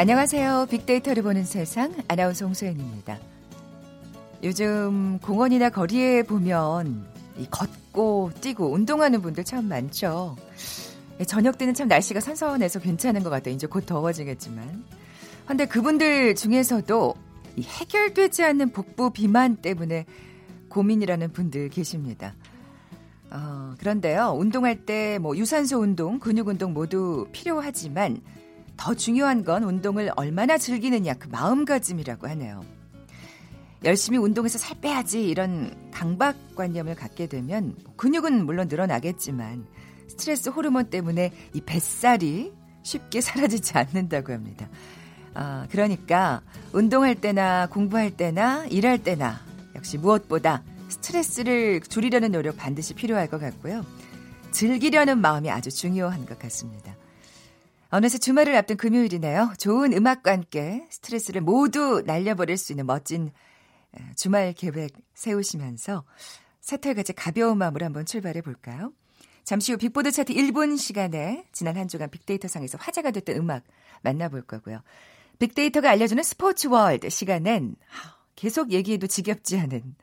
[0.00, 0.68] 안녕하세요.
[0.70, 3.18] 빅데이터를 보는 세상 아나운서 홍소연입니다.
[4.44, 7.04] 요즘 공원이나 거리에 보면
[7.50, 10.36] 걷고 뛰고 운동하는 분들 참 많죠.
[11.26, 13.56] 저녁 때는 참 날씨가 선선해서 괜찮은 것 같아요.
[13.56, 14.84] 이제 곧 더워지겠지만.
[15.46, 17.14] 근데 그분들 중에서도
[17.58, 20.06] 해결되지 않는 복부 비만 때문에
[20.68, 22.36] 고민이라는 분들 계십니다.
[23.30, 28.20] 어, 그런데요, 운동할 때 뭐 유산소 운동, 근육 운동 모두 필요하지만
[28.78, 32.64] 더 중요한 건 운동을 얼마나 즐기느냐 그 마음가짐이라고 하네요.
[33.84, 39.66] 열심히 운동해서 살 빼야지 이런 강박관념을 갖게 되면 뭐 근육은 물론 늘어나겠지만
[40.08, 42.52] 스트레스 호르몬 때문에 이 뱃살이
[42.82, 44.68] 쉽게 사라지지 않는다고 합니다.
[45.34, 46.40] 아, 그러니까
[46.72, 49.40] 운동할 때나 공부할 때나 일할 때나
[49.74, 53.84] 역시 무엇보다 스트레스를 줄이려는 노력 반드시 필요할 것 같고요.
[54.52, 56.96] 즐기려는 마음이 아주 중요한 것 같습니다.
[57.90, 59.54] 어느새 주말을 앞둔 금요일이네요.
[59.58, 63.30] 좋은 음악과 함께 스트레스를 모두 날려버릴 수 있는 멋진
[64.14, 66.04] 주말 계획 세우시면서
[66.60, 68.92] 새털같이 가벼운 마음으로 한번 출발해 볼까요?
[69.42, 73.64] 잠시 후 빅보드 차트 1분 시간에 지난 한 주간 빅데이터 상에서 화제가 됐던 음악
[74.02, 74.82] 만나볼 거고요.
[75.38, 77.76] 빅데이터가 알려주는 스포츠 월드 시간엔
[78.36, 79.96] 계속 얘기해도 지겹지 않은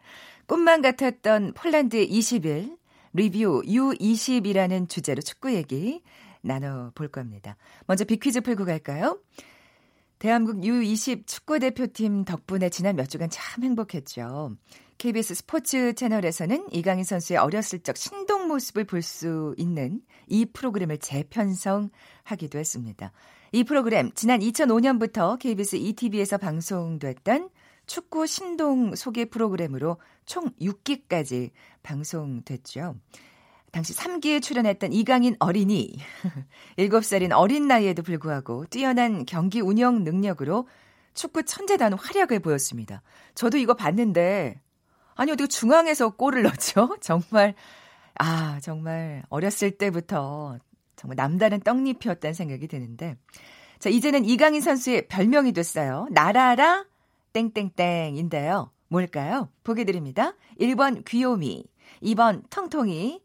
[0.47, 2.79] 꿈만 같았던 폴란드의 20일
[3.13, 6.01] 리뷰 U20이라는 주제로 축구 얘기
[6.45, 7.57] 나눠볼 겁니다.
[7.87, 9.19] 먼저 빅퀴즈 풀고 갈까요?
[10.19, 14.55] 대한민국 U20 축구대표팀 덕분에 지난 몇 주간 참 행복했죠.
[14.97, 22.57] KBS 스포츠 채널에서는 이강인 선수의 어렸을 적 신동 모습을 볼 수 있는 이 프로그램을 재편성하기도
[22.57, 23.11] 했습니다.
[23.51, 27.49] 이 프로그램 지난 2005년부터 KBS ETV에서 방송됐던
[27.85, 31.51] 축구 신동 소개 프로그램으로 총 6기까지
[31.83, 32.95] 방송됐죠.
[33.75, 35.97] 당시 3기에 출연했던 이강인 어린이.
[36.79, 40.69] 7살인 어린 나이에도 불구하고 뛰어난 경기 운영 능력으로
[41.13, 43.01] 축구 천재다운 활약을 보였습니다.
[43.33, 44.61] 저도 이거 봤는데,
[45.15, 46.95] 아니, 어떻게 중앙에서 골을 넣죠?
[47.03, 47.53] 정말,
[48.17, 50.57] 아, 정말 어렸을 때부터
[50.95, 53.17] 정말 남다른 떡잎이었다는 생각이 드는데.
[53.79, 56.07] 자, 이제는 이강인 선수의 별명이 됐어요.
[56.11, 56.85] 나라라
[57.33, 58.71] 땡땡땡인데요.
[58.87, 59.49] 뭘까요?
[59.65, 60.33] 보기 드립니다.
[60.61, 61.65] 1번 귀요미,
[62.03, 63.24] 2번 통통이,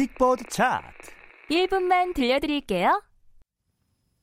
[0.00, 1.12] 빅보드 차트
[1.50, 3.02] 1분만 들려드릴게요.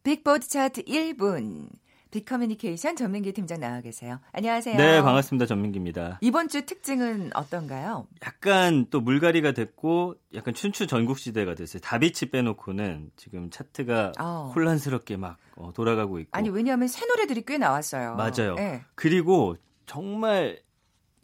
[0.01, 1.69] 빅보드 차트 1분.
[2.09, 4.19] 빅커뮤니케이션 전민기 팀장 나와 계세요.
[4.31, 4.75] 안녕하세요.
[4.75, 5.45] 네, 반갑습니다.
[5.45, 6.17] 전민기입니다.
[6.21, 8.07] 이번 주 특징은 어떤가요?
[8.25, 11.79] 약간 또 물갈이가 됐고 약간 춘추 전국 시대가 됐어요.
[11.79, 14.51] 다비치 빼놓고는 지금 차트가 어.
[14.55, 16.29] 혼란스럽게 막 어, 돌아가고 있고.
[16.31, 18.15] 아니, 왜냐하면 새 노래들이 꽤 나왔어요.
[18.15, 18.55] 맞아요.
[18.55, 18.83] 네.
[18.95, 19.55] 그리고
[19.85, 20.59] 정말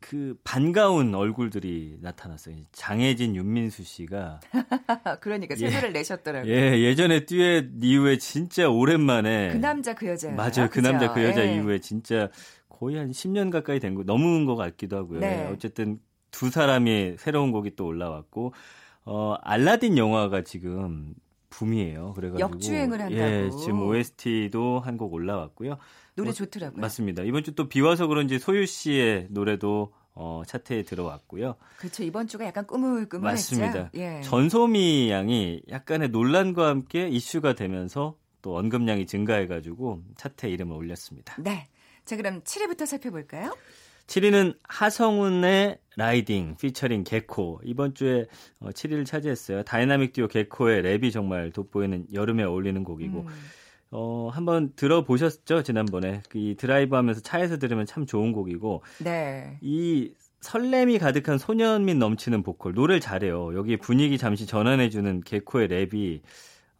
[0.09, 2.56] 그 반가운 얼굴들이 나타났어요.
[2.74, 4.41] 장혜진, 윤민수 씨가
[5.22, 6.52] 그러니까 새노를 예, 내셨더라고요.
[6.53, 10.68] 예, 예전에 듀엣 이후에 진짜 오랜만에 그 남자 그 여자 맞아요.
[10.69, 10.92] 그 그죠?
[10.92, 11.56] 남자 그 여자 예.
[11.56, 12.30] 이후에 진짜
[12.68, 15.19] 거의 한 10년 가까이 된 거 넘은 것 같기도 하고요.
[15.22, 15.50] 네.
[15.53, 16.00] 어쨌든
[16.31, 18.53] 두 사람이 새로운 곡이 또 올라왔고
[19.06, 21.13] 어 알라딘 영화가 지금
[21.50, 22.13] 붐이에요.
[22.13, 23.22] 그래가지고 역주행을 한다고.
[23.22, 25.78] 예, 지금 OST도 한 곡 올라왔고요.
[26.16, 26.81] 노래 뭐, 좋더라고요.
[26.81, 27.24] 맞습니다.
[27.24, 31.56] 이번 주 또 비와서 그런지 소유 씨의 노래도 어, 차트에 들어왔고요.
[31.77, 32.04] 그렇죠.
[32.04, 33.21] 이번 주가 약간 꾸물꾸물했죠.
[33.60, 33.89] 맞습니다.
[33.95, 34.21] 예.
[34.21, 41.36] 전소미 양이 약간의 논란과 함께 이슈가 되면서 또 언급량이 증가해가지고 차트에 이름을 올렸습니다.
[41.39, 41.68] 네.
[42.06, 43.56] 자 그럼 7위부터 살펴볼까요?
[44.07, 48.25] 7위는 하성운의 Riding 피처링 개코 이번 주에
[48.62, 49.63] 7위를 어, 차지했어요.
[49.63, 53.27] 다이나믹 듀오 개코의 랩이 정말 돋보이는 여름에 어울리는 곡이고 음.
[53.95, 55.62] 어, 한번 들어보셨죠?
[55.62, 56.24] 지난번에.
[56.34, 58.84] 이 드라이브 하면서 차에서 들으면 참 좋은 곡이고.
[59.04, 59.60] 네.
[59.62, 60.12] 이
[60.42, 62.74] 설렘이 가득한 소년미 넘치는 보컬.
[62.74, 63.56] 노래를 잘해요.
[63.56, 66.22] 여기 분위기 잠시 전환해주는 개코의 랩이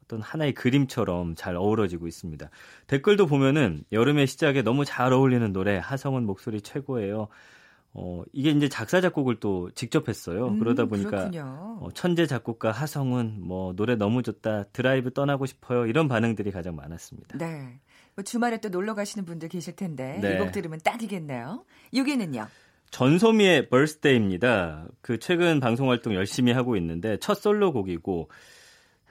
[0.04, 2.50] 어떤 하나의 그림처럼 잘 어우러지고 있습니다.
[2.88, 7.27] 댓글도 보면은 여름의 시작에 너무 잘 어울리는 노래, 하성운 목소리 최고예요.
[7.95, 10.48] 어, 이게 이제 작사 작곡을 또 직접 했어요.
[10.48, 14.63] 음, 그러다 보니까 어, 천재 작곡가 하성운 뭐 노래 너무 좋다.
[14.74, 15.86] 드라이브 떠나고 싶어요.
[15.86, 17.38] 이런 반응들이 가장 많았습니다.
[17.38, 17.80] 네.
[18.16, 20.36] 뭐 주말에 또 놀러 가시는 분들 계실 텐데 네.
[20.36, 21.66] 이곡 들으면 딱이겠네요.
[21.94, 22.48] 6위는요.
[22.90, 24.88] 전소미의 Birthday입니다.
[25.01, 28.30] 그 최근 방송 활동 열심히 하고 있는데 첫 솔로 곡이고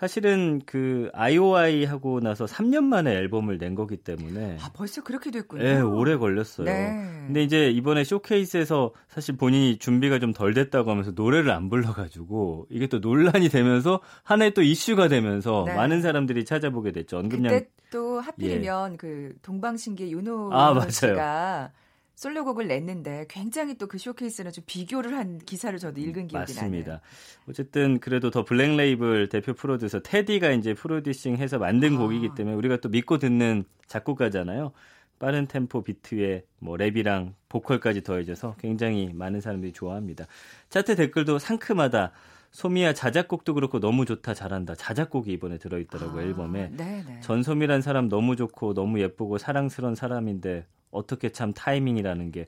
[0.03, 5.63] 사실은 그 IOI 하고 나서 3년 만에 앨범을 낸 거기 때문에 아, 벌써 그렇게 됐군요.
[5.63, 6.65] 네, 오래 걸렸어요.
[6.65, 6.91] 네.
[7.25, 12.89] 근데 이제 이번에 쇼케이스에서 사실 본인이 준비가 좀 덜 됐다고 하면서 노래를 안 불러가지고 이게
[12.89, 15.75] 또 논란이 되면서 하나의 또 이슈가 되면서 네.
[15.77, 17.19] 많은 사람들이 찾아보게 됐죠.
[17.19, 20.57] 언급량 그때 또 하필이면 그 동방신기 윤호 예.
[20.57, 20.91] 아, 맞아요.
[20.91, 21.71] 씨가
[22.15, 26.93] 솔로곡을 냈는데 굉장히 또 그 쇼케이스는 좀 비교를 한 기사를 저도 읽은 기억이 맞습니다.
[26.93, 27.01] 나네요.
[27.49, 31.99] 어쨌든 그래도 THE BLACK LABEL 대표 프로듀서 테디가 이제 프로듀싱해서 만든 아.
[31.99, 34.73] 곡이기 때문에 우리가 또 믿고 듣는 작곡가잖아요.
[35.19, 40.27] 빠른 템포 비트에 뭐 랩이랑 보컬까지 더해져서 굉장히 많은 사람들이 좋아합니다.
[40.69, 42.13] 차트 댓글도 상큼하다.
[42.51, 44.75] 소미야 자작곡도 그렇고 너무 좋다 잘한다.
[44.75, 46.71] 자작곡이 이번에 들어있더라고 요 아, 앨범에.
[46.77, 47.21] 네네.
[47.21, 52.47] 전소미란 사람 너무 좋고 너무 예쁘고 사랑스러운 사람인데 어떻게 참 타이밍이라는 게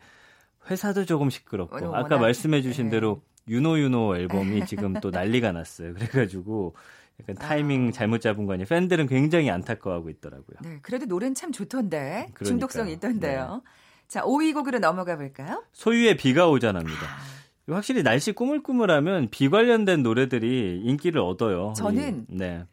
[0.70, 2.90] 회사도 조금 시끄럽고 어, 아까 워낙- 말씀해주신 네.
[2.92, 5.92] 대로 유노윤호 앨범이 지금 또 난리가 났어요.
[5.94, 6.74] 그래가지고
[7.20, 7.90] 약간 타이밍 아.
[7.92, 8.66] 잘못 잡은 거 아니에요.
[8.66, 10.56] 팬들은 굉장히 안타까워하고 있더라고요.
[10.62, 12.34] 네, 그래도 노래는 참 좋던데 그러니까요.
[12.38, 12.44] 네.
[12.44, 13.62] 중독성 있던데요.
[14.08, 15.64] 자, 5위 곡으로 넘어가 볼까요?
[15.72, 17.00] 소유의 비가 오잖아입니다.
[17.02, 21.72] 아, 확실히 날씨 꾸물꾸물하면 비 관련된 노래들이 인기를 얻어요.
[21.76, 22.64] 저는 이- 네.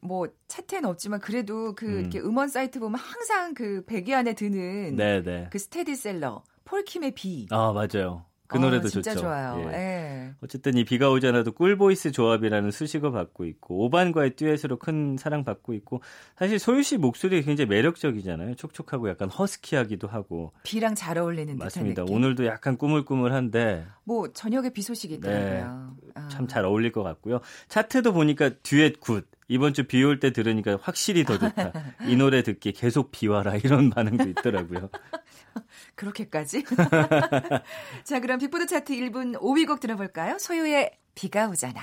[0.00, 2.00] 뭐 차트에는 없지만 그래도 그 음.
[2.00, 5.48] 이렇게 음원 사이트 보면 항상 그 100위 안에 드는 네, 네.
[5.50, 7.46] 그 스테디셀러 폴킴의 비.
[7.50, 8.24] 아 맞아요.
[8.50, 9.26] 그 아, 노래도 진짜 좋죠.
[9.26, 9.70] 좋아요.
[9.70, 9.76] 예.
[9.76, 10.34] 예.
[10.42, 16.02] 어쨌든 이 비가 오잖아도 꿀voice 조합이라는 수식어 받고 있고 오반과의 듀엣으로 큰 사랑 받고 있고
[16.36, 18.56] 사실 소유 씨 목소리 굉장히 매력적이잖아요.
[18.56, 22.02] 촉촉하고 약간 허스키하기도 하고 비랑 잘 어울리는 맞습니다.
[22.02, 22.16] 느낌.
[22.16, 25.64] 오늘도 약간 꾸물꾸물한데 뭐 저녁에 비 소식이 있더라고요.
[25.64, 26.20] 아.
[26.20, 26.28] 네.
[26.30, 27.40] 참잘 어울릴 것 같고요.
[27.68, 29.28] 차트도 보니까 듀엣 good.
[29.50, 31.72] 이번 주 비 올 때 들으니까 확실히 더 좋다.
[32.06, 34.88] 이 노래 듣기 계속 비 와라 이런 반응도 있더라고요.
[35.96, 36.64] 그렇게까지?
[38.04, 40.38] 자, 그럼 빅보드 차트 1분 5위 곡 들어볼까요?
[40.38, 41.80] 소유의 비가 오잖아.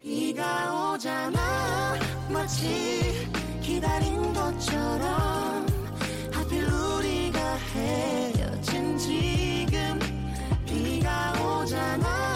[0.00, 1.94] 비가 오잖아
[2.32, 3.28] 마치
[3.60, 5.66] 기다린 것처럼
[6.32, 9.98] 하필 우리가 헤어진 지금
[10.66, 12.31] 비가 오잖아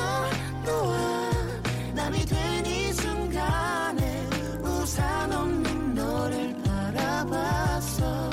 [5.95, 8.31] 너를 바라봤어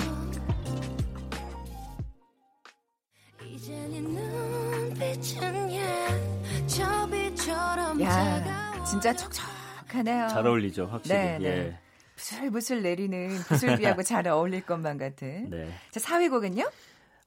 [8.94, 10.28] 진짜 촉촉하네요.
[10.28, 11.18] 잘 어울리죠, 확실히.
[11.18, 11.46] 네, 네.
[11.48, 11.80] 예.
[12.16, 15.50] 부슬부슬 내리는 부슬비하고 잘 어울릴 것만 같은.
[15.52, 15.68] 네.
[15.90, 16.70] 자, 4위 곡은요?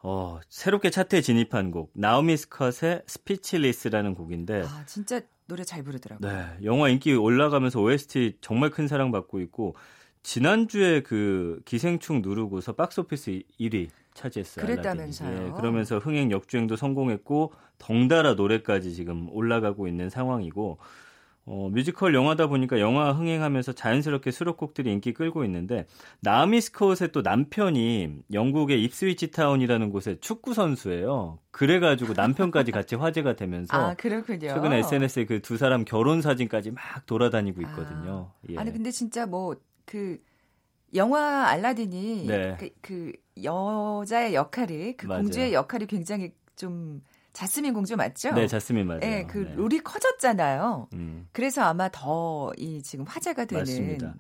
[0.09, 6.31] 어, 새롭게 차트에 진입한 곡 나오미 스컷의 스피치리스라는 곡인데 아, 진짜 노래 잘 부르더라고요.
[6.31, 9.75] 네, 영화 인기 올라가면서 OST 정말 큰 사랑 받고 있고
[10.23, 14.65] 지난주에 그 기생충 누르고서 박스오피스 1위 차지했어요.
[14.65, 15.47] 그랬다면서요.
[15.49, 20.79] 예, 그러면서 흥행 역주행도 성공했고 덩달아 노래까지 지금 올라가고 있는 상황이고
[21.47, 25.87] 어, 뮤지컬 영화다 보니까 영화 흥행하면서 자연스럽게 수록곡들이 인기 끌고 있는데
[26.21, 31.39] 나오미 스콧의 또 남편이 영국의 입스위치 타운이라는 곳의 축구 선수예요.
[31.53, 34.49] 그래가지고 남편까지 같이 화제가 되면서 아, 그렇군요.
[34.49, 38.33] 최근에 SNS에 그 두 사람 결혼 사진까지 막 돌아다니고 있거든요.
[38.51, 38.57] 예.
[38.59, 39.55] 아니 근데 진짜 뭐
[39.87, 40.19] 그
[40.95, 42.57] 영화 알라딘이 네.
[42.59, 45.23] 그, 그 여자의 역할이 그 맞아요.
[45.23, 47.03] 공주의 역할이 굉장히 좀
[47.37, 48.33] 자스민 공주 맞죠?
[48.33, 49.01] 네, 자스민 맞아요.
[49.01, 49.55] 네, 그 네.
[49.57, 50.89] role이 커졌잖아요.
[50.95, 54.15] 음, 그래서 아마 더 이 지금 화제가 되는 맞습니다.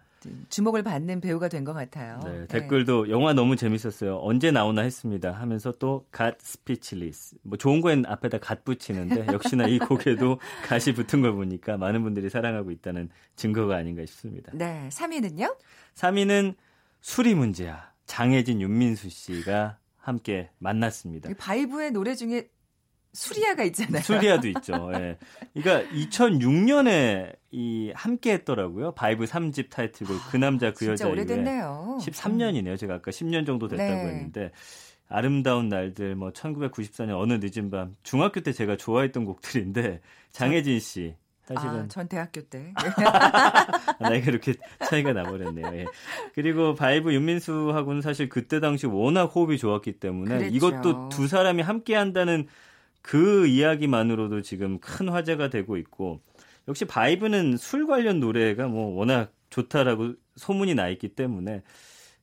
[0.50, 2.20] 주목을 받는 배우가 된 것 같아요.
[2.24, 2.46] 네, 네.
[2.48, 4.18] 댓글도 영화 너무 재밌었어요.
[4.20, 5.32] 언제 나오나 했습니다.
[5.32, 7.36] 하면서 또 God Speechless.
[7.42, 12.28] 뭐 좋은 거엔 앞에다 God 붙이는데 역시나 이 곡에도 갓이 붙은 걸 보니까 많은 분들이
[12.28, 14.52] 사랑하고 있다는 증거가 아닌가 싶습니다.
[14.54, 15.56] 네, 3위는요?
[15.94, 16.54] 3위는
[17.00, 17.92] 술이 문제야.
[18.04, 21.30] 장혜진 윤민수 씨가 함께 만났습니다.
[21.30, 22.48] 이 바이브의 노래 중에
[23.16, 24.02] 술이야가 있잖아요.
[24.02, 24.90] 술이야도 있죠.
[24.94, 25.16] 예.
[25.54, 28.92] 그러니까 2006년에 이 함께 했더라고요.
[28.92, 31.98] 바이브 3집 타이틀곡 그 남자 그 여자 이후에 오래됐네요.
[32.02, 32.78] 13년이네요.
[32.78, 34.08] 제가 아까 10년 정도 됐다고 네.
[34.08, 34.52] 했는데
[35.08, 40.00] 아름다운 날들 뭐 1994년 어느 늦은 밤 중학교 때 제가 좋아했던 곡들인데
[40.32, 42.74] 장혜진 씨 사실은 아, 전 대학교 때.
[44.00, 44.54] 나이가 이렇게
[44.84, 45.66] 차이가 나버렸네요.
[45.74, 45.86] 예.
[46.34, 50.56] 그리고 바이브 윤민수하고는 사실 그때 당시 워낙 호흡이 좋았기 때문에 그랬죠.
[50.56, 52.48] 이것도 두 사람이 함께 한다는
[53.06, 56.20] 그 이야기만으로도 지금 큰 화제가 되고 있고
[56.66, 61.62] 역시 바이브는 술 관련 노래가 뭐 워낙 좋다라고 소문이 나 있기 때문에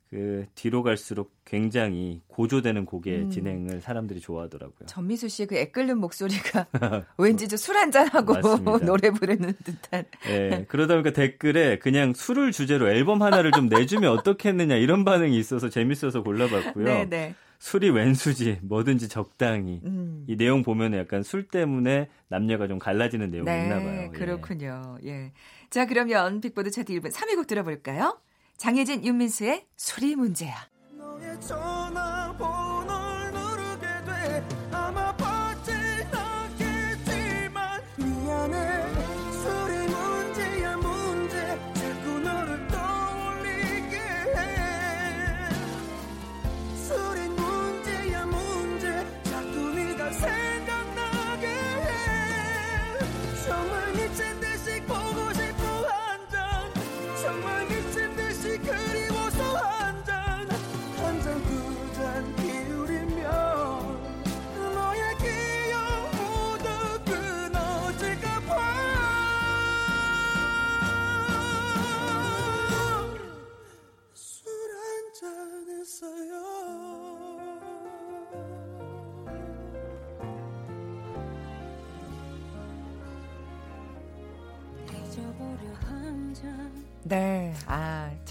[0.10, 3.30] 그 뒤로 갈수록 굉장히 고조되는 곡의 음.
[3.30, 4.86] 진행을 사람들이 좋아하더라고요.
[4.86, 6.68] 전미수 씨의 그 애끓는 목소리가
[7.18, 8.36] 왠지 좀술 한잔하고.
[8.86, 10.04] 노래 부르는 듯한.
[10.28, 15.70] 예, 그러다 보니까 댓글에 그냥 술을 주제로 앨범 하나를 좀 내주면 어떻겠느냐 이런 반응이 있어서
[15.70, 16.84] 재밌어서 골라봤고요.
[16.86, 17.36] 네, 네.
[17.64, 19.80] 술이 웬수지 뭐든지 적당히.
[19.86, 20.26] 음.
[20.28, 24.02] 이 내용 보면 약간 술 때문에 남녀가 좀 갈라지는 내용이 네, 있나 봐요.
[24.02, 24.08] 예.
[24.10, 24.98] 그렇군요.
[25.06, 25.32] 예.
[25.70, 28.20] 자, 그러면 빅보드 차트 1분 3위 곡 들어볼까요?
[28.58, 30.58] 장혜진, 윤민수의 술이 문제야.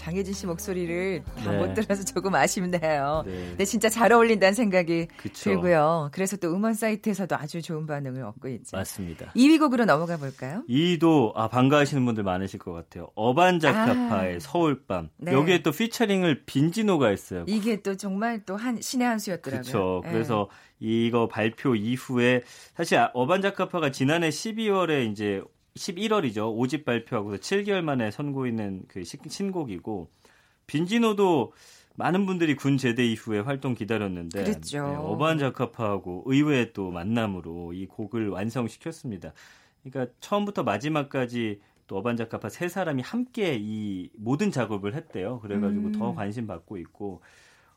[0.03, 1.57] 장혜진 씨 목소리를 다 네.
[1.57, 3.23] 못 들어서 조금 아쉽네요.
[3.25, 3.31] 네.
[3.51, 5.51] 근데 진짜 잘 어울린다는 생각이 그쵸.
[5.51, 6.09] 들고요.
[6.11, 8.75] 그래서 또 음원 사이트에서도 아주 좋은 반응을 얻고 있죠.
[8.75, 9.31] 맞습니다.
[9.33, 10.63] 2위 곡으로 넘어가 볼까요?
[10.67, 13.07] 이도 아 반가워하시는 분들 많으실 것 같아요.
[13.15, 14.39] 어반자카파의 아.
[14.39, 15.09] 서울밤.
[15.19, 15.31] 네.
[15.31, 17.45] 여기에 또 피처링을 빈지노가 했어요.
[17.47, 19.61] 이게 또 정말 또 한 신의 한 수였더라고요.
[19.71, 20.01] 그렇죠.
[20.05, 20.11] 예.
[20.11, 22.43] 그래서 이거 발표 이후에
[22.75, 25.41] 사실 아- 어반자카파가 지난해 12월에 이제
[25.75, 26.55] 11월이죠.
[26.55, 30.09] 5집 발표하고서 7개월 만에 선보이는 그 시- 신곡이고
[30.67, 31.53] 빈지노도
[31.95, 34.87] 많은 분들이 군 제대 이후에 활동 기다렸는데 그랬죠.
[34.87, 39.33] 네, 어반 자카파하고 의외의 또 만남으로 이 곡을 완성시켰습니다.
[39.83, 45.39] 그러니까 처음부터 마지막까지 또 어반 자카파 세 사람이 함께 이 모든 작업을 했대요.
[45.41, 45.91] 그래가지고 음.
[45.91, 47.21] 더 관심 받고 있고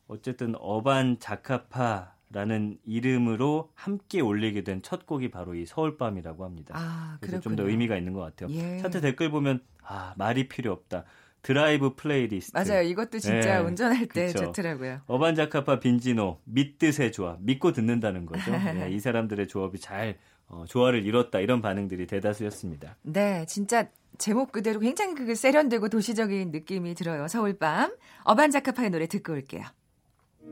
[0.06, 6.74] 어쨌든 어반 자카파 라는 이름으로 함께 올리게 된 첫 곡이 바로 이 서울밤이라고 합니다.
[6.76, 7.40] 아, 그래서.
[7.40, 8.50] 좀 더 의미가 있는 것 같아요.
[8.54, 8.78] 예.
[8.78, 11.04] 차트 댓글 보면 아 말이 필요 없다.
[11.42, 12.56] 드라이브 플레이리스트.
[12.56, 12.82] 맞아요.
[12.82, 14.46] 이것도 진짜 네, 운전할 때 그쵸.
[14.46, 15.00] 좋더라고요.
[15.06, 18.50] 어반자카파 빈지노 믿듣의 조합 믿고 듣는다는 거죠.
[18.74, 20.18] 네, 이 사람들의 조합이 잘
[20.48, 22.96] 어, 조화를 이뤘다 이런 반응들이 대다수였습니다.
[23.02, 27.28] 네, 진짜 제목 그대로 굉장히 그 세련되고 도시적인 느낌이 들어요.
[27.28, 27.94] 서울밤.
[28.24, 29.62] 어반자카파의 노래 듣고 올게요.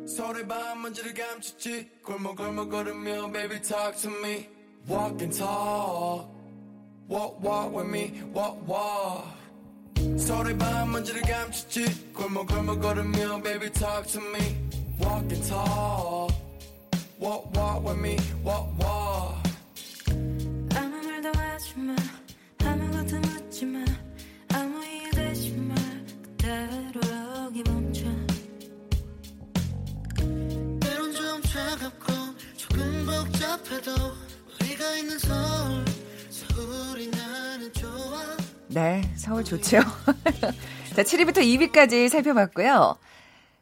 [0.08, 4.48] 서울의 밤 먼지를 감췄지 골목골목 걸으며 baby talk to me
[4.90, 6.28] walk and talk
[7.10, 9.28] walk walk with me walk walk
[10.18, 14.58] 서울의 밤 먼지를 감췄지 골목골목 걸으며 baby talk to me
[15.00, 16.34] walk and talk
[17.22, 19.50] walk walk with me walk walk
[20.76, 21.96] 아무 말도 하지마
[22.64, 23.93] 아무것도 묻지마
[33.55, 33.93] 조금 복잡해도
[34.61, 35.85] 우리가 있는 서울
[36.29, 38.37] 서울이 나는 좋아
[38.69, 39.79] 네, 서울 좋죠.
[40.95, 42.97] 자, 7위부터 2위까지 살펴봤고요.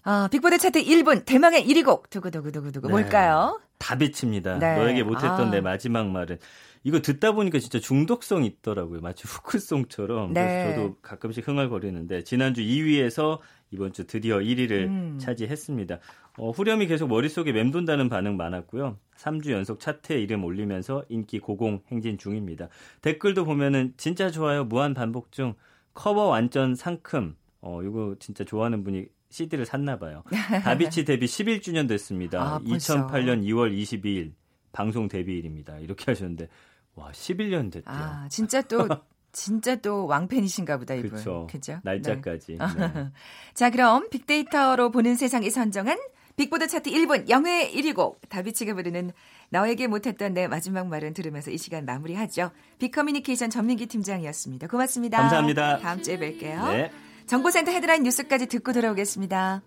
[0.04, 2.92] 아, 빅보드 차트 1분 대망의 1위 곡 두구두구두구두구 네.
[2.92, 3.60] 뭘까요?
[3.78, 4.58] 다비칩니다.
[4.58, 4.76] 네.
[4.76, 5.50] 너에게 못했던 아.
[5.50, 6.38] 내 마지막 말은
[6.84, 9.00] 이거 듣다 보니까 진짜 중독성 있더라고요.
[9.00, 10.32] 마치 후크송처럼.
[10.32, 10.64] 네.
[10.64, 13.38] 그래서 저도 가끔씩 흥얼거리는데 지난주 2위에서
[13.72, 15.18] 이번 주 드디어 1위를 음.
[15.18, 15.98] 차지했습니다.
[16.38, 18.98] 어, 후렴이 계속 머릿속에 맴돈다는 반응 많았고요.
[19.16, 22.68] 3주 연속 차트에 이름 올리면서 인기 고공 행진 중입니다.
[23.00, 24.64] 댓글도 보면은 진짜 좋아요.
[24.64, 25.54] 무한 반복 중
[25.94, 27.34] 커버 완전 상큼.
[27.60, 30.22] 어, 이거 진짜 좋아하는 분이 CD를 샀나 봐요.
[30.64, 32.42] 다비치 데뷔 11주년 됐습니다.
[32.42, 33.08] 아, 벌써.
[33.08, 34.32] 2008년 2월 22일
[34.72, 35.78] 방송 데뷔일입니다.
[35.78, 36.48] 이렇게 하셨는데
[36.94, 37.94] 와 11년 됐대요.
[37.94, 38.86] 아, 진짜 또
[39.32, 41.10] 진짜 또 왕팬이신가 보다 이분.
[41.10, 41.46] 그렇죠.
[41.50, 41.80] 그죠?
[41.82, 42.58] 날짜까지.
[42.58, 42.66] 네.
[42.76, 43.10] 네.
[43.54, 45.98] 자, 그럼 빅데이터로 보는 세상이 선정한
[46.36, 49.12] 빅보드 차트 1분 영예 1위 곡 다비치가 부르는
[49.50, 52.50] 너에게 못했던 내 마지막 말은 들으면서 이 시간 마무리하죠.
[52.78, 54.66] 빅커뮤니케이션 전민기 팀장이었습니다.
[54.66, 55.18] 고맙습니다.
[55.18, 55.78] 감사합니다.
[55.78, 56.72] 다음 주에 뵐게요.
[56.72, 56.90] 네.
[57.26, 59.62] 정보센터 헤드라인 뉴스까지 듣고 돌아오겠습니다.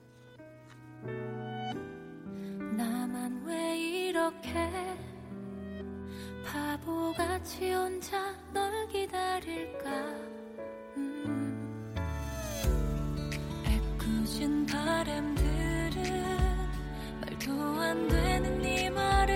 [7.16, 8.18] 바보같이 혼자
[8.54, 9.90] 널 기다릴까
[10.98, 11.96] 음.
[13.66, 16.04] 애꿎은 바람들은
[17.22, 19.35] 말도 안 되는 네 말을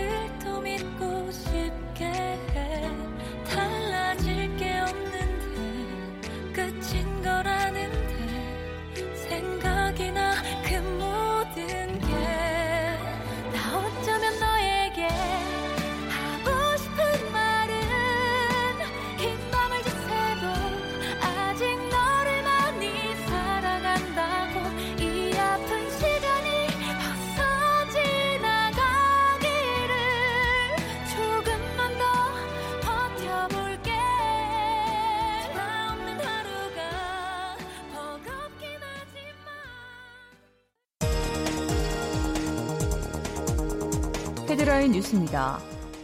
[44.70, 45.60] 헤드라인 뉴스입니다.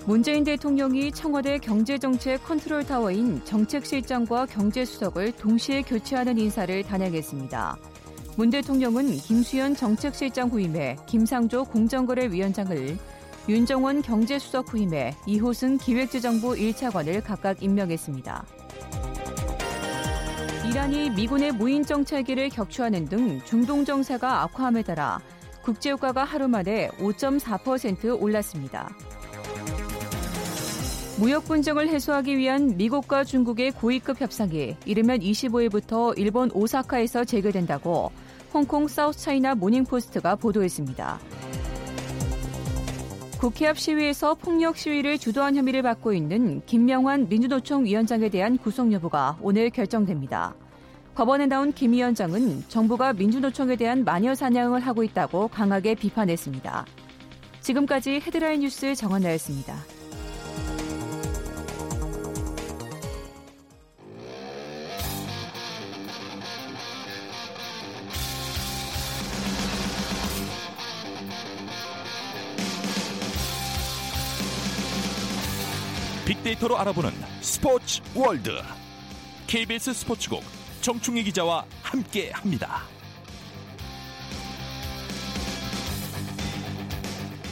[0.08, 7.78] 문재인 대통령이 청와대 경제정책 컨트롤타워인 정책실장과 경제수석을 동시에 교체하는 인사를 단행했습니다.
[8.38, 12.98] 문 대통령은 김수현 정책실장 후임에 김상조 공정거래위원장을
[13.48, 18.46] 윤종원 경제수석 후임에 이호승 기획재정부 1차관을 각각 임명했습니다.
[20.68, 25.22] 이란이 미군의 무인 정찰기를 격추하는 등 중동 정세가 악화함에 따라
[25.66, 28.90] 국제유가가 하루 만에 5.4% 올랐습니다.
[31.18, 38.12] 무역 분쟁을 해소하기 위한 미국과 중국의 고위급 협상이 이르면 25일부터 일본 오사카에서 재개된다고
[38.54, 41.20] 홍콩 사우스차이나 모닝포스트가 보도했습니다.
[43.40, 49.38] 국회 앞 시위에서 폭력 시위를 주도한 혐의를 받고 있는 김명환 민주노총 위원장에 대한 구속 여부가
[49.42, 50.56] 오늘 결정됩니다.
[51.16, 56.86] 법원에 나온 김 위원장은 정부가 민주노총에 대한 마녀 사냥을 하고 있다고 강하게 비판했습니다.
[57.62, 59.78] 지금까지 헤드라인 뉴스 정원나였습니다.
[76.26, 78.52] 빅데이터로 알아보는 스포츠 월드
[79.48, 80.55] KBS 스포츠국
[80.86, 82.84] 정충희 기자와 함께 합니다.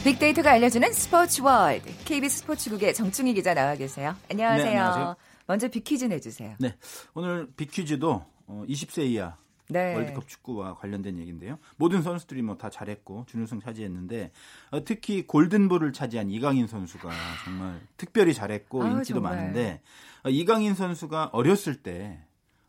[0.04, 4.14] 빅데이터가 알려주는 스포츠 월드 KBS 스포츠국의 정충희 기자 나와 계세요.
[4.30, 4.64] 안녕하세요.
[4.64, 5.16] 네, 안녕하세요.
[5.48, 6.54] 먼저 빅퀴즈 내주세요.
[6.60, 6.76] 네,
[7.14, 9.36] 오늘 빅퀴즈도 어, 20세 이하
[9.68, 9.96] 네.
[9.96, 11.58] 월드컵 축구와 관련된 얘기인데요.
[11.74, 14.30] 모든 선수들이 뭐 다 잘했고 준우승 차지했는데
[14.70, 17.10] 어, 특히 골든볼을 차지한 이강인 선수가
[17.44, 19.34] 정말 특별히 잘했고 아유, 인기도 정말.
[19.38, 19.80] 많은데
[20.22, 22.20] 어, 이강인 선수가 어렸을 때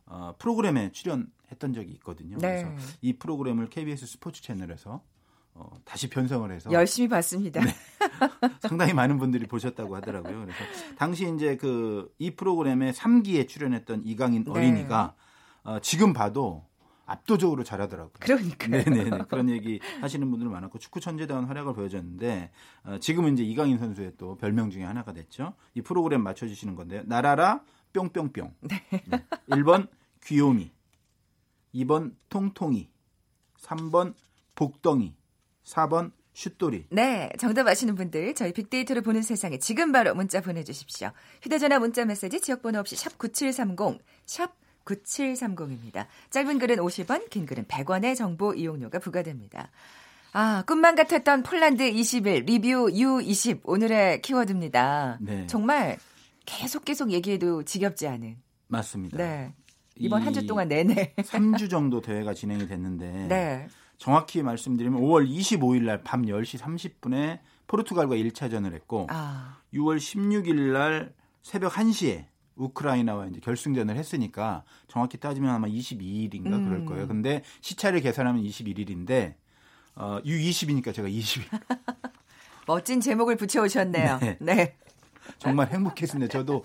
[0.06, 2.38] 어, 프로그램에 출연했던 적이 있거든요.
[2.38, 2.64] 네.
[2.64, 5.02] 그래서 이 프로그램을 KBS 스포츠 채널에서
[5.54, 7.62] 어, 다시 편성을 해서 열심히 봤습니다.
[7.64, 7.72] 네.
[8.62, 10.42] 상당히 많은 분들이 보셨다고 하더라고요.
[10.42, 10.60] 그래서
[10.98, 14.52] 당시 이제 그 이 프로그램에 3기에 출연했던 이강인 네.
[14.52, 15.16] 어린이가
[15.64, 16.66] 어, 지금 봐도
[17.08, 18.14] 압도적으로 잘하더라고요.
[18.20, 18.84] 그러니까요.
[18.84, 19.26] 네네네.
[19.30, 22.52] 그런 얘기 하시는 분들 많았고 축구 천재다운 활약을 보여줬는데
[22.84, 25.54] 어, 지금은 이제 이강인 선수의 또 별명 중에 하나가 됐죠.
[25.76, 27.04] 이 프로그램 맞춰주시는 건데요.
[27.06, 27.62] 나라라
[27.96, 28.54] 뿅뿅뿅.
[28.62, 28.84] 네.
[29.50, 29.88] 1번
[30.24, 30.72] 귀요미,
[31.76, 32.90] 2번 통통이,
[33.62, 34.14] 3번
[34.56, 35.16] 복덩이,
[35.64, 36.88] 4번 슛돌이.
[36.90, 41.12] 네, 정답 아시는 분들 저희 빅데이터를 보는 세상에 지금 바로 문자 보내주십시오.
[41.42, 44.54] 휴대전화 문자 메시지 지역번호 없이 샵 9730, 샵
[44.84, 46.08] 9730입니다.
[46.32, 49.72] 짧은 글은 50원, 긴 글은 100원의 정보 이용료가 부과됩니다.
[50.34, 55.18] 아, 꿈만 같았던 폴란드 20일 리뷰 U20 오늘의 키워드입니다.
[55.22, 55.48] 네.
[55.48, 55.98] 정말
[56.46, 58.38] 계속 계속 얘기해도 지겹지 않은.
[58.68, 59.18] 맞습니다.
[59.18, 59.54] 네.
[59.98, 61.14] 이번 한주이 동안 내내.
[61.20, 63.68] 3주 정도 대회가 진행이 됐는데 네.
[63.98, 71.14] 정확히 말씀드리면 5월 25일 날 밤 10시 30분에 포르투갈과 1차전을 했고 아, 6월 16일 날
[71.42, 76.66] 새벽 1시에 우크라이나와 이제 결승전을 했으니까 정확히 따지면 아마 22일인가 음.
[76.66, 77.08] 그럴 거예요.
[77.08, 79.36] 근데 시차를 계산하면 21일인데
[79.96, 81.44] 어, U20이니까 제가 20일
[82.68, 84.20] 멋진 제목을 붙여오셨네요.
[84.22, 84.38] 네.
[84.42, 84.76] 네.
[85.38, 86.32] 정말 행복했습니다.
[86.32, 86.64] 저도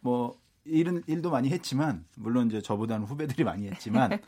[0.00, 4.18] 뭐 일은 일도 많이 했지만 물론 이제 저보다는 후배들이 많이 했지만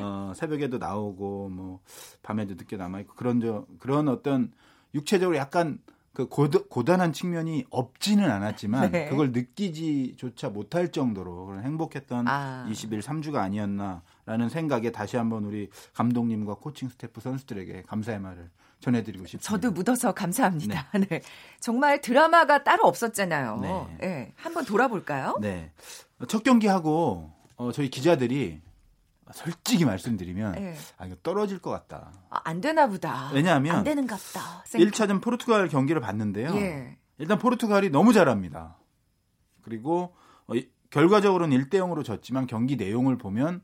[0.00, 1.80] 어, 새벽에도 나오고 뭐
[2.22, 4.52] 밤에도 늦게 남아 있고 그런 저 그런 어떤
[4.94, 5.78] 육체적으로 약간
[6.12, 9.08] 그 고드, 고단한 측면이 없지는 않았지만 네.
[9.08, 12.66] 그걸 느끼지조차 못할 정도로 그런 행복했던 아.
[12.68, 18.50] 20일 3주가 아니었나라는 생각에 다시 한번 우리 감독님과 코칭 스태프 선수들에게 감사의 말을
[18.82, 19.48] 전해드리고 싶습니다.
[19.48, 20.88] 저도 묻어서 감사합니다.
[21.08, 21.22] 네.
[21.60, 23.58] 정말 드라마가 따로 없었잖아요.
[23.60, 23.96] 네.
[24.00, 24.32] 네.
[24.36, 25.38] 한번 돌아볼까요?
[25.40, 25.72] 네.
[26.28, 28.60] 첫 경기 하고 어, 저희 기자들이
[29.32, 30.76] 솔직히 말씀드리면 네.
[30.98, 32.12] 아 이거 떨어질 것 같다.
[32.28, 33.30] 아, 안 되나 보다.
[33.32, 34.62] 왜냐하면 안 되는가 보다.
[34.64, 36.54] 1차전 포르투갈 경기를 봤는데요.
[36.56, 36.98] 예.
[37.18, 38.76] 일단 포르투갈이 너무 잘합니다.
[39.62, 40.14] 그리고
[40.46, 43.62] 어, 이- 결과적으로는 1대 0으로 졌지만 경기 내용을 보면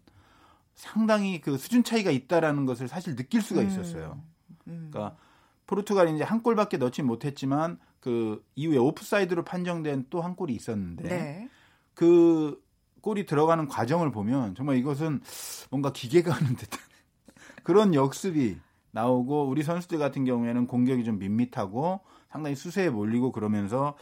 [0.74, 4.12] 상당히 그 수준 차이가 있다라는 것을 사실 느낄 수가 있었어요.
[4.24, 4.27] 음.
[4.68, 5.16] 그러니까
[5.66, 11.48] 포르투갈이 이제 한 골밖에 넣지 못했지만 그 이후에 오프사이드로 판정된 또 한 골이 있었는데 네.
[11.94, 12.62] 그
[13.00, 15.20] 골이 들어가는 과정을 보면 정말 이것은
[15.70, 16.80] 뭔가 기계가 하는 듯한
[17.64, 18.58] 그런 역습이
[18.90, 22.00] 나오고 우리 선수들 같은 경우에는 공격이 좀 밋밋하고
[22.30, 23.96] 상당히 수세에 몰리고 그러면서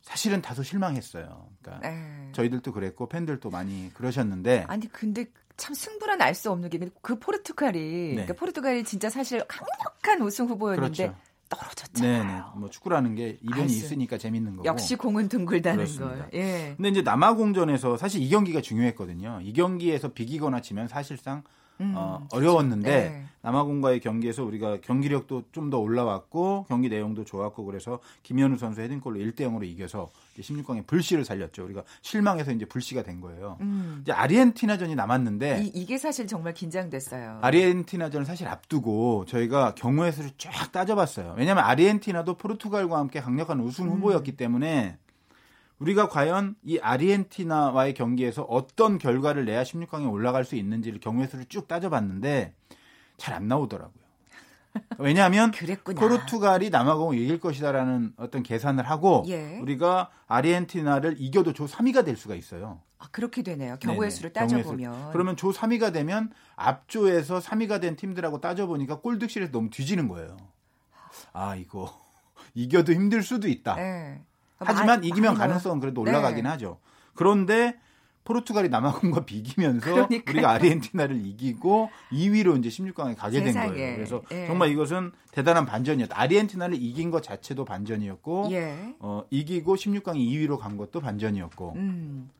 [0.00, 1.48] 사실은 다소 실망했어요.
[1.62, 2.30] 그러니까 네.
[2.32, 8.10] 저희들도 그랬고 팬들도 많이 그러셨는데 아니 근데 참 승부는 알수 없는 게 그 포르투갈이 네.
[8.14, 11.18] 그러니까 포르투갈이 진짜 사실 강력한 우승 후보였는데 그렇죠.
[11.48, 12.24] 떨어졌잖아요.
[12.24, 16.16] 네네 뭐 축구라는 게알 이변이 수- 있으니까 재밌는 거고 역시 공은 둥글다는 그렇습니다.
[16.16, 16.30] 걸.
[16.34, 16.72] 예.
[16.76, 19.40] 근데 이제 남아공전에서 사실 이 경기가 중요했거든요.
[19.42, 21.42] 이 경기에서 비기거나 지면 사실상
[21.82, 23.24] 음, 어, 어려웠는데 네.
[23.42, 29.40] 남아공과의 경기에서 우리가 경기력도 좀 더 올라왔고 경기 내용도 좋았고 그래서 김현우 선수 헤딩골로 1대
[29.40, 31.64] 0으로 이겨서 이제 16강에 불씨를 살렸죠.
[31.64, 33.56] 우리가 실망해서 이제 불씨가 된 거예요.
[33.62, 34.00] 음.
[34.02, 37.38] 이제 아르헨티나전이 남았는데 이, 이게 사실 정말 긴장됐어요.
[37.40, 41.34] 아르헨티나전을 사실 앞두고 저희가 경우의 수를 쫙 따져봤어요.
[41.38, 43.92] 왜냐하면 아르헨티나도 포르투갈과 함께 강력한 우승 음.
[43.92, 44.98] 후보였기 때문에
[45.82, 51.66] 우리가 과연 이 아르헨티나와의 경기에서 어떤 결과를 내야 16강에 올라갈 수 있는지를 경우의 수를 쭉
[51.68, 52.54] 따져봤는데
[53.16, 54.02] 잘 안 나오더라고요.
[54.98, 55.52] 왜냐하면.
[55.96, 59.58] 포르투갈이 남아공을 이길 것이다라는 어떤 계산을 하고 예.
[59.58, 62.80] 우리가 아르헨티나를 이겨도 조 3위가 될 수가 있어요.
[62.98, 63.76] 아, 그렇게 되네요.
[63.80, 64.94] 경우의 네네, 수를 따져보면.
[64.94, 65.10] 수.
[65.12, 70.36] 그러면 조 3위가 되면 앞조에서 3위가 된 팀들하고 따져보니까 골득실에서 너무 뒤지는 거예요.
[71.32, 71.92] 아 이거
[72.54, 73.74] 이겨도 힘들 수도 있다.
[73.74, 74.22] 네.
[74.66, 76.10] 하지만 많이- 이기면 많이 가능성은 그래도 네.
[76.10, 76.78] 올라가긴 하죠.
[77.14, 77.78] 그런데
[78.24, 80.22] 포르투갈이 남아공과 비기면서 그러니까요.
[80.32, 83.70] 우리가 아르헨티나를 이기고 2위로 이제 16강에 가게 된 세상에.
[83.72, 83.94] 거예요.
[83.96, 84.46] 그래서 예.
[84.46, 86.18] 정말 이것은 대단한 반전이었다.
[86.20, 88.94] 아르헨티나를 이긴 것 자체도 반전이었고 예.
[89.00, 92.30] 어, 이기고 16강에 2위로 간 것도 반전이었고 음.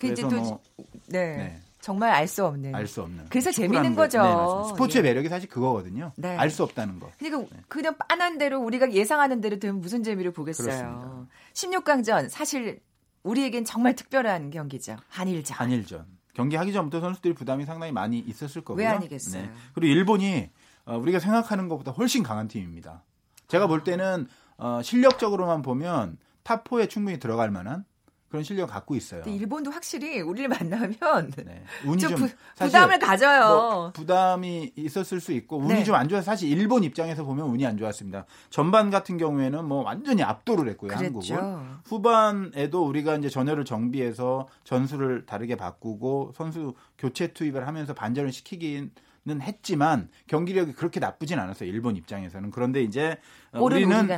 [0.00, 0.60] 그 이제 또 뭐,
[1.08, 1.36] 네.
[1.36, 1.60] 네.
[1.80, 2.74] 정말 알 수 없는.
[2.74, 3.26] 알 수 없는.
[3.30, 4.22] 그래서 재밌는 거- 거죠.
[4.22, 4.68] 네.
[4.74, 5.08] 스포츠의 예.
[5.08, 6.12] 매력이 사실 그거거든요.
[6.16, 6.36] 네.
[6.36, 7.10] 알수 없다는 거.
[7.18, 10.66] 그러니까 그냥 빤한 대로 우리가 예상하는 대로 되면 무슨 재미를 보겠어요.
[10.66, 11.26] 그렇습니다.
[11.54, 12.80] 16강전 사실
[13.22, 14.96] 우리에겐 정말 특별한 경기죠.
[15.08, 15.56] 한일전.
[15.56, 16.06] 한일전.
[16.34, 18.84] 경기 하기 전부터 선수들이 부담이 상당히 많이 있었을 거고요.
[18.84, 18.90] 네.
[18.90, 19.48] 왜 아니겠어요?
[19.74, 20.50] 그리고 일본이
[20.86, 23.04] 어, 우리가 생각하는 것보다 훨씬 강한 팀입니다.
[23.48, 24.26] 제가 볼 때는
[24.58, 27.84] 어, 실력적으로만 보면 top 4에 충분히 들어갈 만한
[28.30, 29.22] 그런 실력을 갖고 있어요.
[29.26, 30.96] 일본도 확실히 우리를 만나면
[31.44, 31.64] 네.
[31.84, 33.48] 운이 좀좀 부, 부담을 가져요.
[33.48, 35.84] 뭐 부담이 있었을 수 있고 운이 네.
[35.84, 38.26] 좀안 좋아서 사실 일본 입장에서 보면 운이 안 좋았습니다.
[38.48, 41.34] 전반 같은 경우에는 뭐 완전히 압도를 했고요, 그랬죠.
[41.34, 41.78] 한국은.
[41.84, 48.92] 후반에도 우리가 이제 전열을 정비해서 전술을 다르게 바꾸고 선수 교체 투입을 하면서 반전을 시키기는
[49.28, 51.68] 했지만 경기력이 그렇게 나쁘진 않았어요.
[51.68, 52.50] 일본 입장에서는.
[52.50, 53.16] 그런데 이제
[53.52, 54.08] 어, 우리는.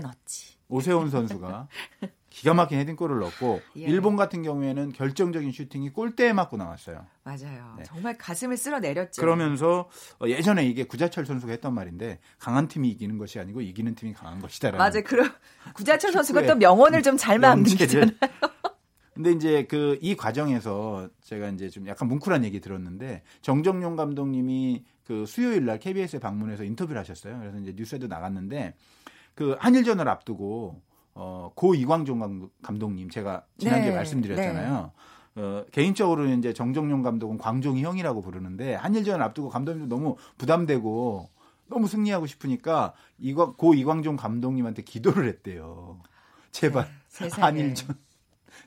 [0.68, 1.68] 오세훈 선수가
[2.30, 3.82] 기가 막힌 헤딩골을 넣었고 예.
[3.82, 7.04] 일본 같은 경우에는 결정적인 슈팅이 골대에 맞고 나왔어요.
[7.24, 7.74] 맞아요.
[7.76, 7.84] 네.
[7.84, 9.20] 정말 가슴을 쓸어내렸죠.
[9.20, 14.14] 그러면서 어, 예전에 이게 구자철 선수가 했던 말인데 강한 팀이 이기는 것이 아니고 이기는 팀이
[14.14, 15.02] 강한 것이다라는 맞아요.
[15.04, 15.30] 그럼
[15.74, 18.06] 구자철 선수가 또 명언을 좀 잘 만들잖아요.
[18.06, 18.18] 명제를.
[19.14, 25.26] 근데 이제 그 이 과정에서 제가 이제 좀 약간 뭉클한 얘기 들었는데 정정용 감독님이 그
[25.26, 27.38] 수요일 날 KBS에 방문해서 인터뷰를 하셨어요.
[27.38, 28.74] 그래서 이제 뉴스에도 나갔는데
[29.34, 30.80] 그 한일전을 앞두고
[31.14, 34.92] 어, 고 이광종 감- 감독님 제가 지난주에 네, 말씀드렸잖아요.
[35.34, 41.28] 어, 개인적으로는 이제 정정용 감독은 광종이 형이라고 부르는데 한일전을 앞두고 감독님도 너무 부담되고
[41.68, 46.00] 너무 승리하고 싶으니까 이거 고 이광종 감독님한테 기도를 했대요.
[46.50, 46.86] 제발
[47.18, 47.28] 네.
[47.40, 47.96] 한일전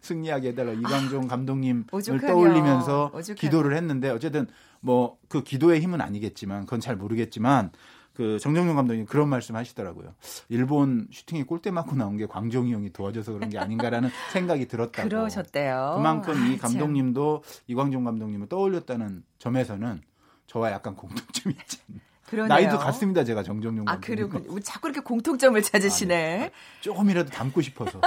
[0.05, 3.35] 승리하게 해달라 이광종 감독님을 오죽하면, 떠올리면서 오죽하면.
[3.35, 4.47] 기도를 했는데 어쨌든
[4.81, 7.71] 뭐 그 기도의 힘은 아니겠지만 그건 잘 모르겠지만
[8.13, 10.13] 그 정정용 감독님 그런 말씀 하시더라고요.
[10.47, 15.09] 일본 슈팅에 골대 맞고 나온 게 광종이 형이 도와줘서 그런 게 아닌가라는 생각이 들었다고.
[15.09, 15.93] 그러셨대요.
[15.97, 16.59] 그만큼 아, 이 참.
[16.71, 20.01] 감독님도 이광종 감독님을 떠올렸다는 점에서는
[20.47, 21.99] 저와 약간 공통점이 있지 않나.
[22.27, 22.47] 그러네요.
[22.47, 24.29] 나이도 같습니다, 제가 정정용 아, 감독님.
[24.29, 26.51] 그리고 우리 자꾸 이렇게 공통점을 찾으시네.
[26.81, 27.99] 조금이라도 닮고 싶어서.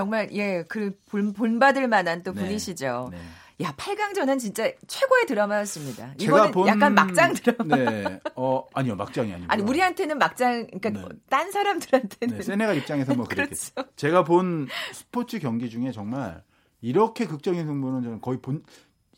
[0.00, 2.40] 정말 예, 그 본, 본받을 만한 또 네.
[2.40, 3.10] 분이시죠.
[3.12, 3.18] 네.
[3.62, 6.14] 야, 8강전은 진짜 최고의 드라마였습니다.
[6.16, 7.76] 제가 이거는 본 약간 막장 드라마.
[7.76, 8.20] 네.
[8.34, 9.52] 어, 아니요, 막장이 아니고.
[9.52, 11.18] 아니, 우리한테는 막장, 그러니까 네.
[11.28, 13.50] 딴 사람들한테는 네, 세네갈 입장에서 뭐 그렇게.
[13.74, 13.90] 그렇죠.
[13.96, 16.42] 제가 본 스포츠 경기 중에 정말
[16.80, 18.62] 이렇게 극적인 승부는 저는 거의 본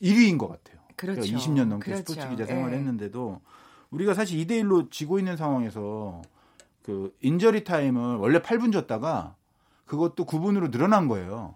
[0.02, 0.82] 1위인 것 같아요.
[0.96, 1.22] 그렇죠.
[1.22, 2.12] 제가 20년 넘게 그렇죠.
[2.12, 2.78] 스포츠 기자 생활을 예.
[2.78, 3.40] 했는데도
[3.90, 6.22] 우리가 사실 2대 1로 지고 있는 상황에서
[6.82, 9.36] 그 인저리 타임을 원래 8분 줬다가
[9.86, 11.54] 그것도 9분으로 늘어난 거예요.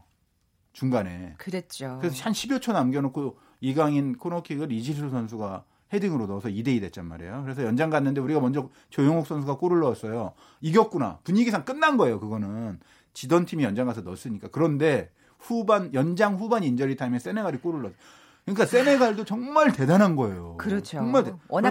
[0.73, 1.35] 중간에.
[1.39, 1.99] 그랬죠.
[2.01, 7.43] 그래서 한 10여 초 남겨놓고 이강인 코너킥을 이지솔 선수가 헤딩으로 넣어서 2대2 됐단 말이에요.
[7.45, 10.33] 그래서 연장 갔는데 우리가 먼저 조영욱 선수가 골을 넣었어요.
[10.61, 11.21] 이겼구나.
[11.25, 12.21] 분위기상 끝난 거예요.
[12.21, 12.81] 그거는
[13.15, 14.49] 지던 팀이 연장 가서 넣었으니까.
[14.53, 17.99] 그런데 후반 연장 후반 인저리 타임에 세네갈이 골을 넣었어요.
[18.45, 20.57] 그러니까 세네갈도 정말 대단한 거예요.
[20.59, 20.99] 그렇죠.
[20.99, 21.71] 정말 대- 워낙.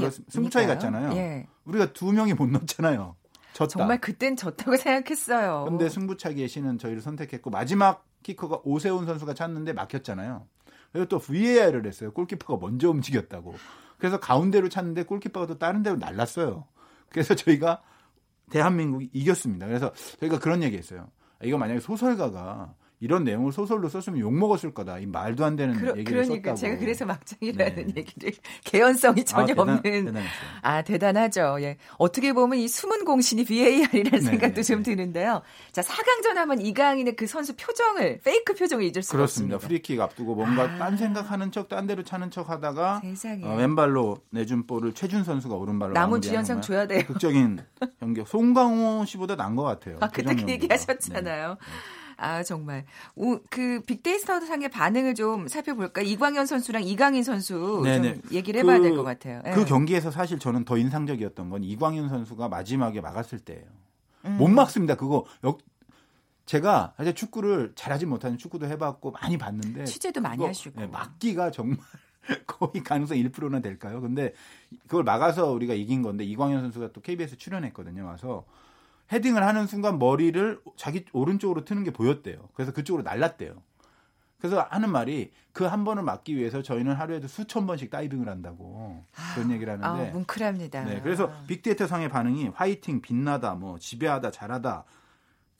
[0.00, 0.32] 그렇습니다.
[0.32, 1.12] 승부 차이 갔잖아요.
[1.16, 1.46] 예.
[1.64, 3.14] 우리가 두 명이 못 넣었잖아요.
[3.52, 3.68] 졌다.
[3.68, 5.64] 정말 그땐 졌다고 생각했어요.
[5.68, 10.46] 근데 승부차기의 신은 저희를 선택했고 마지막 키커가 오세훈 선수가 찼는데 막혔잖아요.
[10.92, 12.12] 그리고 또 VAR을 했어요.
[12.12, 13.54] 골키퍼가 먼저 움직였다고.
[13.98, 16.66] 그래서 가운데로 찼는데 골키퍼가 또 다른 데로 날랐어요.
[17.10, 17.82] 그래서 저희가
[18.50, 19.66] 대한민국이 이겼습니다.
[19.66, 21.08] 그래서 저희가 그런 얘기했어요.
[21.42, 24.98] 이거 만약에 소설가가 이런 내용을 소설로 썼으면 욕 먹었을 거다.
[24.98, 26.56] 이 말도 안 되는 그러, 얘기를 그러니까 썼다고.
[26.56, 27.92] 제가 그래서 막장이라는 네.
[27.96, 28.32] 얘기를
[28.64, 30.30] 개연성이 전혀 아, 대단, 없는 대단했어요.
[30.62, 31.56] 아, 대단하죠.
[31.62, 31.78] 예.
[31.96, 34.94] 어떻게 보면 이 숨은 공신이 VAR이라는 네, 생각도 네, 좀 네.
[34.94, 35.40] 드는데요.
[35.72, 39.56] 자, 4강전 하면 이강인의 그 선수 표정을, fake 표정을 잊을 수가 그렇습니다.
[39.56, 39.66] 없습니다.
[39.66, 40.76] 프리킥 앞두고 뭔가 아.
[40.78, 43.00] 딴 생각하는 척, 딴 데로 차는 척 하다가.
[43.44, 47.02] 어, 왼발로 내준 볼을 최준 선수가 오른발로 남우주연상 줘야 돼요.
[47.06, 47.60] 극적인
[48.02, 48.28] 연결.
[48.28, 49.96] 송강호 씨보다 난 것 같아요.
[50.00, 50.74] 아, 그때 그 표정 얘기 연기가.
[50.74, 51.56] 하셨잖아요.
[52.20, 52.84] 아, 정말.
[53.16, 56.02] 오, 그 빅데이터 상의 반응을 좀 살펴볼까?
[56.02, 58.20] 이광현 선수랑 이강인 선수 네네.
[58.20, 59.42] 좀 얘기를 해봐야 그- 될것 같아요.
[59.46, 59.50] 예.
[59.52, 63.64] 그 경기에서 사실 저는 더 인상적이었던 건 이광현 선수가 마지막에 막았을 때예요.
[64.26, 64.36] 음.
[64.36, 64.96] 못 막습니다.
[64.96, 65.58] 그거 역
[66.46, 70.80] 제가 사실 축구를 잘하지 못하는 축구도 해봤고 많이 봤는데 취재도 많이 그거, 하시고.
[70.80, 71.78] 네, 막기가 정말
[72.46, 74.00] 거의 가능성 1%나 될까요?
[74.00, 74.34] 근데
[74.86, 78.04] 그걸 막아서 우리가 이긴 건데 이광현 선수가 또 KBS 출연했거든요.
[78.04, 78.44] 와서
[79.12, 82.48] 헤딩을 하는 순간 머리를 자기 오른쪽으로 트는 게 보였대요.
[82.54, 83.54] 그래서 그쪽으로 날랐대요.
[84.38, 89.50] 그래서 하는 말이 그 한 번을 막기 위해서 저희는 하루에도 수천 번씩 다이빙을 한다고 그런
[89.50, 90.84] 얘기를 아, 하는데 뭉클합니다.
[90.84, 94.84] 네, 그래서 빅데이터 상의 반응이 화이팅, 빛나다, 뭐 지배하다, 잘하다,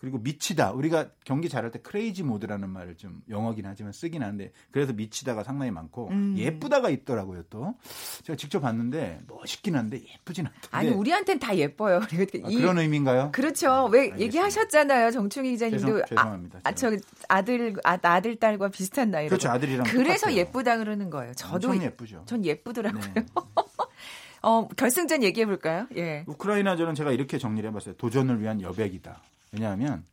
[0.01, 0.73] 그리고 미치다.
[0.73, 5.71] 우리가 경기 잘할 때 크레이지 모드라는 말을 좀 영어긴 하지만 쓰긴 하는데 그래서 미치다가 상당히
[5.71, 6.35] 많고 음.
[6.39, 7.75] 예쁘다가 있더라고요 또.
[8.23, 10.69] 제가 직접 봤는데 멋있긴 한데 예쁘진 않던데.
[10.71, 11.99] 아니, 우리한텐 다 예뻐요.
[12.45, 13.31] 아, 그런 의미인가요?
[13.33, 13.85] 그렇죠.
[13.93, 14.25] 왜 알겠습니다.
[14.25, 15.11] 얘기하셨잖아요.
[15.11, 16.61] 정충희 기자님도 죄송- 죄송합니다.
[16.65, 16.91] 아, 저
[17.29, 19.29] 아들 아, 아들 딸과 비슷한 나이로.
[19.29, 20.37] 그렇죠, 아들이랑 그래서 똑같아요.
[20.39, 21.35] 예쁘다 그러는 거예요.
[21.35, 22.23] 저도 예쁘죠.
[22.27, 23.03] 전 예쁘더라고요.
[23.15, 23.27] 네.
[24.43, 25.87] 어, 결승전 얘기해 볼까요?
[25.97, 26.25] 예.
[26.27, 27.97] 우크라이나전은 제가 이렇게 정리를 해봤어요.
[27.97, 29.21] 도전을 위한 여백이다.
[29.53, 30.05] 왜냐하면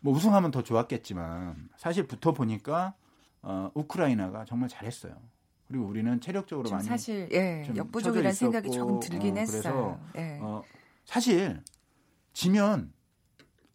[0.00, 2.94] 뭐 우승하면 더 좋았겠지만 사실 붙어 보니까
[3.42, 5.14] 어, 우크라이나가 정말 잘했어요.
[5.68, 9.62] 그리고 우리는 체력적으로 좀 많이 사실 예, 좀 역부족이라는 생각이 조금 들긴 어, 했어요.
[9.62, 10.38] 그래서 예.
[10.40, 10.62] 어,
[11.04, 11.62] 사실
[12.32, 12.92] 지면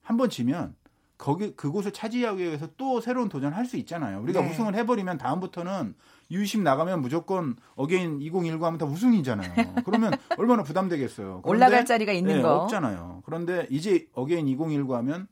[0.02, 0.76] 한 번 지면
[1.18, 4.22] 거기 그곳을 차지하기 위해서 또 새로운 도전을 할 수 있잖아요.
[4.22, 4.52] 우리가 네.
[4.52, 5.96] 우승을 해버리면 다음부터는
[6.32, 9.76] U20 나가면 무조건 again 2019 하면 다 우승이잖아요.
[9.86, 11.42] 그러면 얼마나 부담되겠어요.
[11.46, 12.56] 올라갈 자리가 있는 네, 거.
[12.64, 13.24] 없잖아요.
[13.26, 15.28] 그런데 이제 again 2019 하면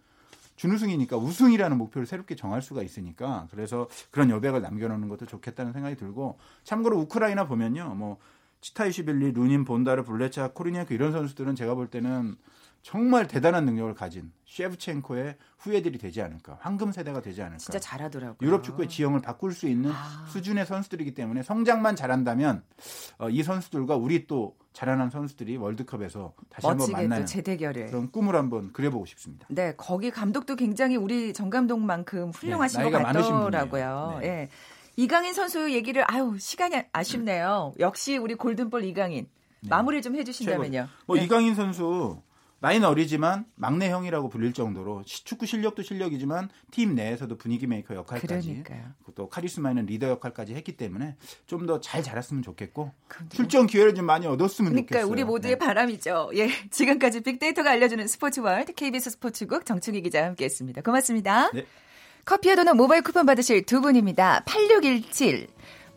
[0.55, 6.37] 준우승이니까 우승이라는 목표를 새롭게 정할 수가 있으니까 그래서 그런 여백을 남겨놓는 것도 좋겠다는 생각이 들고
[6.63, 8.17] 참고로 우크라이나 보면요 뭐
[8.61, 12.35] 치타이시빌리, 루닌, 본다르, 블레차, 코리니아크 이런 선수들은 제가 볼 때는
[12.83, 18.45] 정말 대단한 능력을 가진 셰프첸코의 후예들이 되지 않을까 황금 세대가 되지 않을까 진짜 잘하더라고요.
[18.45, 20.25] 유럽 축구의 지형을 바꿀 수 있는 아.
[20.27, 22.61] 수준의 선수들이기 때문에 성장만 잘한다면
[23.19, 27.87] 어, 이 선수들과 우리 또 자라난 선수들이 월드컵에서 다시 한번 만나는 재대결을.
[27.87, 29.47] 그런 꿈을 한번 그려보고 싶습니다.
[29.49, 34.17] 네, 거기 감독도 굉장히 우리 정 감독만큼 훌륭하신 네, 것 같더라고요.
[34.21, 34.27] 네.
[34.27, 34.49] 예.
[34.97, 37.73] 이강인 선수 얘기를 아유 시간이 아쉽네요.
[37.79, 39.27] 역시 우리 골든볼 이강인
[39.61, 40.87] 마무리 좀 해주신다면요.
[41.07, 41.23] 뭐 네.
[41.23, 42.21] 이강인 선수
[42.63, 48.47] 나이는 어리지만 막내 형이라고 불릴 정도로 시- 축구 실력도 실력이지만 팀 내에서도 분위기 메이커 역할까지
[48.63, 48.91] 그러니까요.
[49.15, 53.30] 또 카리스마 있는 리더 역할까지 했기 때문에 좀 더 잘 자랐으면 좋겠고 그럼요.
[53.30, 55.12] 출전 기회를 좀 많이 얻었으면 그러니까 좋겠어요.
[55.12, 55.60] 우리 모두의 네.
[55.60, 56.32] 바람이죠.
[56.36, 60.82] 예, 지금까지 빅데이터가 알려주는 스포츠 월드 KBS 스포츠국 정충희 기자와 함께했습니다.
[60.84, 61.52] 고맙습니다.
[61.52, 61.65] 네.
[62.26, 64.43] 커피와 도넛 모바일 쿠폰 받으실 두 분입니다.
[64.45, 65.47] 8617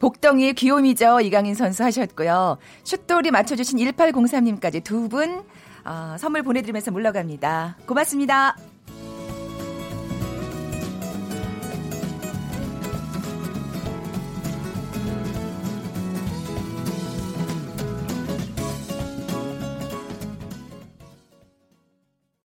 [0.01, 1.21] 복덩이의 귀요미죠.
[1.21, 2.59] 이강인 선수 하셨고요.
[2.85, 5.45] 슛돌이 맞춰주신 1803님까지 두 분
[5.87, 7.77] 어, 선물 보내드리면서 물러갑니다.
[7.87, 8.76] 고맙습니다.